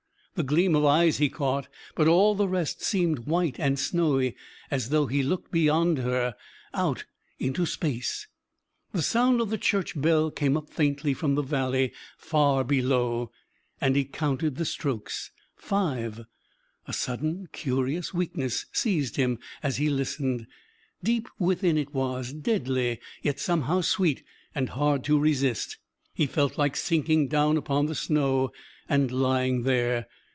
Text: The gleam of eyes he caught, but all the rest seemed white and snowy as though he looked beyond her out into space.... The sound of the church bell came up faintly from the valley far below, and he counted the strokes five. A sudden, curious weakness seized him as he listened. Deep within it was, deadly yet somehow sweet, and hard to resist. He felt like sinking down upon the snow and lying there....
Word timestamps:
The 0.35 0.43
gleam 0.47 0.75
of 0.77 0.85
eyes 0.85 1.17
he 1.17 1.29
caught, 1.29 1.67
but 1.93 2.07
all 2.07 2.33
the 2.35 2.47
rest 2.47 2.81
seemed 2.81 3.27
white 3.27 3.59
and 3.59 3.77
snowy 3.77 4.35
as 4.71 4.87
though 4.89 5.05
he 5.07 5.21
looked 5.23 5.51
beyond 5.51 5.97
her 5.99 6.35
out 6.73 7.03
into 7.37 7.65
space.... 7.67 8.27
The 8.93 9.01
sound 9.03 9.39
of 9.41 9.49
the 9.51 9.57
church 9.59 9.99
bell 9.99 10.31
came 10.31 10.55
up 10.57 10.69
faintly 10.71 11.13
from 11.13 11.35
the 11.35 11.41
valley 11.43 11.91
far 12.17 12.63
below, 12.63 13.29
and 13.81 13.93
he 13.95 14.03
counted 14.05 14.55
the 14.55 14.63
strokes 14.65 15.29
five. 15.57 16.21
A 16.87 16.93
sudden, 16.93 17.49
curious 17.51 18.11
weakness 18.13 18.65
seized 18.71 19.17
him 19.17 19.37
as 19.61 19.77
he 19.77 19.89
listened. 19.89 20.47
Deep 21.03 21.27
within 21.39 21.77
it 21.77 21.93
was, 21.93 22.31
deadly 22.33 22.99
yet 23.21 23.37
somehow 23.39 23.81
sweet, 23.81 24.23
and 24.55 24.69
hard 24.69 25.03
to 25.03 25.19
resist. 25.19 25.77
He 26.15 26.25
felt 26.25 26.57
like 26.57 26.75
sinking 26.77 27.27
down 27.27 27.57
upon 27.57 27.85
the 27.87 27.93
snow 27.95 28.51
and 28.89 29.11
lying 29.11 29.63
there.... 29.63 30.07